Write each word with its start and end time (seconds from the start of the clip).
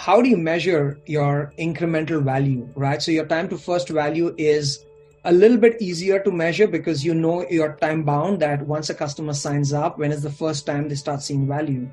how 0.00 0.22
do 0.22 0.30
you 0.30 0.36
measure 0.38 0.98
your 1.04 1.52
incremental 1.58 2.22
value, 2.24 2.66
right? 2.74 3.02
So 3.02 3.10
your 3.10 3.26
time 3.26 3.50
to 3.50 3.58
first 3.58 3.90
value 3.90 4.34
is 4.38 4.86
a 5.24 5.32
little 5.32 5.58
bit 5.58 5.76
easier 5.78 6.18
to 6.20 6.30
measure 6.30 6.66
because 6.66 7.04
you 7.04 7.12
know 7.12 7.44
you're 7.50 7.74
time 7.74 8.02
bound 8.02 8.40
that 8.40 8.66
once 8.66 8.88
a 8.88 8.94
customer 8.94 9.34
signs 9.34 9.74
up, 9.74 9.98
when 9.98 10.10
is 10.10 10.22
the 10.22 10.30
first 10.30 10.64
time 10.64 10.88
they 10.88 10.94
start 10.94 11.22
seeing 11.22 11.46
value? 11.46 11.86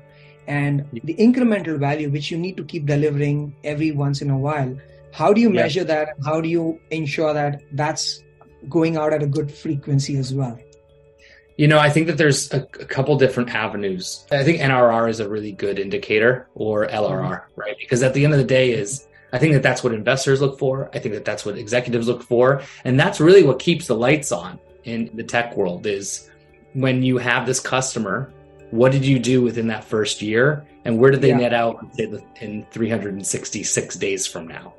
And 0.46 0.86
the 1.04 1.16
incremental 1.16 1.78
value, 1.78 2.08
which 2.08 2.30
you 2.30 2.38
need 2.38 2.56
to 2.56 2.64
keep 2.64 2.86
delivering 2.86 3.54
every 3.62 3.90
once 3.90 4.22
in 4.22 4.30
a 4.30 4.38
while, 4.38 4.74
how 5.12 5.34
do 5.34 5.42
you 5.42 5.52
yeah. 5.52 5.62
measure 5.64 5.84
that? 5.84 6.16
How 6.24 6.40
do 6.40 6.48
you 6.48 6.80
ensure 6.90 7.34
that 7.34 7.60
that's 7.72 8.24
going 8.70 8.96
out 8.96 9.12
at 9.12 9.22
a 9.22 9.26
good 9.26 9.52
frequency 9.52 10.16
as 10.16 10.32
well? 10.32 10.58
You 11.58 11.66
know, 11.66 11.78
I 11.78 11.90
think 11.90 12.06
that 12.06 12.16
there's 12.16 12.50
a, 12.54 12.60
a, 12.60 12.86
couple 12.86 13.18
different 13.18 13.50
avenues. 13.50 14.24
I 14.30 14.44
think 14.44 14.60
NRR 14.60 15.10
is 15.10 15.18
a 15.18 15.28
really 15.28 15.50
good 15.50 15.80
indicator 15.80 16.48
or 16.54 16.86
LRR, 16.86 17.42
right? 17.56 17.76
Because 17.80 18.02
at 18.04 18.14
the 18.14 18.24
end 18.24 18.32
of 18.32 18.38
the 18.38 18.46
day 18.46 18.72
is 18.72 19.08
I 19.32 19.38
think 19.38 19.54
that 19.54 19.62
that's 19.62 19.82
what 19.82 19.92
investors 19.92 20.40
look 20.40 20.56
for. 20.58 20.88
I 20.94 21.00
think 21.00 21.14
that 21.14 21.24
that's 21.24 21.44
what 21.44 21.58
executives 21.58 22.06
look 22.06 22.22
for, 22.22 22.62
and 22.84 22.98
that's 22.98 23.20
really 23.20 23.42
what 23.42 23.58
keeps 23.58 23.88
the 23.88 23.96
lights 23.96 24.30
on 24.32 24.58
in 24.84 25.10
the 25.14 25.24
tech 25.24 25.56
world 25.56 25.86
is 25.86 26.30
when 26.74 27.02
you 27.02 27.18
have 27.18 27.44
this 27.44 27.60
customer, 27.60 28.32
what 28.70 28.92
did 28.92 29.04
you 29.04 29.18
do 29.18 29.42
within 29.42 29.66
that 29.66 29.84
first 29.84 30.22
year 30.22 30.66
and 30.84 30.98
where 30.98 31.10
did 31.10 31.20
they 31.20 31.28
yeah. 31.28 31.38
net 31.38 31.52
out 31.52 31.84
in 32.40 32.66
366 32.70 33.96
days 33.96 34.26
from 34.26 34.46
now? 34.46 34.74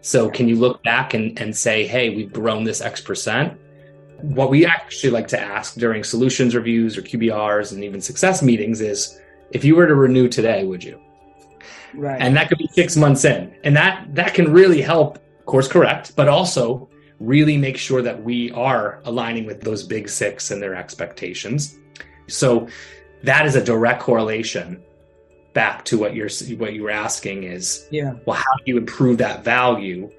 So 0.00 0.30
can 0.30 0.48
you 0.48 0.56
look 0.56 0.82
back 0.82 1.14
and, 1.14 1.40
and 1.40 1.56
say, 1.56 1.86
hey, 1.86 2.10
we've 2.10 2.32
grown 2.32 2.64
this 2.64 2.80
X 2.80 3.00
percent? 3.00 3.58
What 4.20 4.50
we 4.50 4.66
actually 4.66 5.10
like 5.10 5.28
to 5.28 5.40
ask 5.40 5.74
during 5.74 6.04
solutions 6.04 6.54
reviews 6.54 6.98
or 6.98 7.02
QBRs 7.02 7.72
and 7.72 7.84
even 7.84 8.00
success 8.00 8.42
meetings 8.42 8.80
is 8.80 9.20
if 9.52 9.64
you 9.64 9.76
were 9.76 9.86
to 9.86 9.94
renew 9.94 10.28
today, 10.28 10.64
would 10.64 10.82
you? 10.82 11.00
Right. 11.94 12.20
And 12.20 12.36
that 12.36 12.48
could 12.48 12.58
be 12.58 12.68
six 12.68 12.96
months 12.96 13.24
in. 13.24 13.54
And 13.64 13.76
that 13.76 14.14
that 14.14 14.34
can 14.34 14.52
really 14.52 14.82
help 14.82 15.18
course 15.46 15.68
correct, 15.68 16.14
but 16.16 16.28
also 16.28 16.88
really 17.20 17.56
make 17.56 17.76
sure 17.76 18.02
that 18.02 18.22
we 18.22 18.50
are 18.52 19.00
aligning 19.04 19.46
with 19.46 19.60
those 19.60 19.82
big 19.82 20.08
six 20.08 20.50
and 20.50 20.62
their 20.62 20.74
expectations. 20.74 21.78
So 22.28 22.68
that 23.22 23.46
is 23.46 23.56
a 23.56 23.64
direct 23.64 24.02
correlation 24.02 24.82
back 25.54 25.84
to 25.86 25.98
what 25.98 26.14
you're 26.14 26.28
what 26.58 26.74
you 26.74 26.82
were 26.84 26.90
asking 26.90 27.42
is 27.42 27.88
yeah 27.90 28.12
well 28.26 28.36
how 28.36 28.54
do 28.58 28.62
you 28.66 28.76
improve 28.76 29.18
that 29.18 29.42
value 29.42 30.10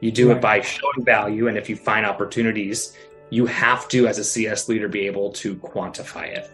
you 0.00 0.10
do 0.10 0.28
right. 0.28 0.38
it 0.38 0.40
by 0.40 0.60
showing 0.60 1.04
value 1.04 1.46
and 1.46 1.58
if 1.58 1.68
you 1.68 1.76
find 1.76 2.06
opportunities 2.06 2.96
you 3.30 3.46
have 3.46 3.88
to, 3.88 4.06
as 4.06 4.18
a 4.18 4.24
CS 4.24 4.68
leader, 4.68 4.88
be 4.88 5.06
able 5.06 5.32
to 5.32 5.56
quantify 5.56 6.26
it. 6.28 6.50